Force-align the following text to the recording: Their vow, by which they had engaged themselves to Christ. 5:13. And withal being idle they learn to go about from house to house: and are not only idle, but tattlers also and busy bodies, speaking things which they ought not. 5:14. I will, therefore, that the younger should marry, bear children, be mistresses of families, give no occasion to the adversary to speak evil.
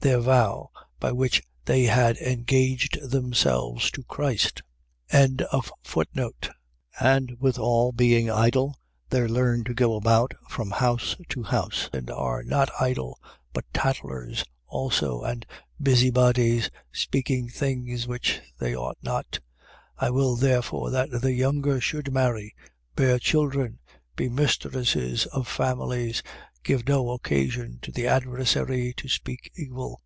Their 0.02 0.20
vow, 0.20 0.70
by 0.98 1.12
which 1.12 1.42
they 1.66 1.82
had 1.82 2.16
engaged 2.16 2.98
themselves 3.10 3.90
to 3.90 4.02
Christ. 4.04 4.62
5:13. 5.12 6.30
And 6.98 7.36
withal 7.38 7.92
being 7.92 8.30
idle 8.30 8.78
they 9.10 9.20
learn 9.26 9.62
to 9.64 9.74
go 9.74 9.96
about 9.96 10.32
from 10.48 10.70
house 10.70 11.16
to 11.28 11.42
house: 11.42 11.90
and 11.92 12.08
are 12.10 12.42
not 12.42 12.70
only 12.80 12.92
idle, 12.92 13.20
but 13.52 13.70
tattlers 13.74 14.42
also 14.66 15.20
and 15.20 15.44
busy 15.78 16.08
bodies, 16.10 16.70
speaking 16.90 17.50
things 17.50 18.06
which 18.08 18.40
they 18.58 18.74
ought 18.74 18.96
not. 19.02 19.32
5:14. 20.00 20.06
I 20.06 20.10
will, 20.12 20.36
therefore, 20.36 20.90
that 20.92 21.10
the 21.20 21.34
younger 21.34 21.78
should 21.78 22.10
marry, 22.10 22.54
bear 22.96 23.18
children, 23.18 23.80
be 24.16 24.30
mistresses 24.30 25.26
of 25.26 25.46
families, 25.46 26.22
give 26.62 26.86
no 26.86 27.10
occasion 27.12 27.78
to 27.80 27.90
the 27.92 28.06
adversary 28.06 28.92
to 28.92 29.08
speak 29.08 29.50
evil. 29.56 30.02